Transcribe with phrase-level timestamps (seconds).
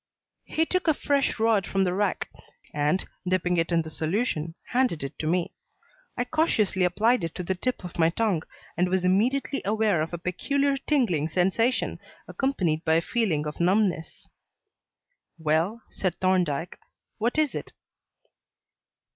[0.47, 2.27] He took a fresh rod from the rack,
[2.73, 5.53] and, dipping it in the solution, handed it to me.
[6.17, 8.41] I cautiously applied it to the tip of my tongue
[8.75, 14.27] and was immediately aware of a peculiar tingling sensation accompanied by a feeling of numbness.
[15.37, 16.79] "Well," said Thorndyke;
[17.19, 17.71] "what is it?"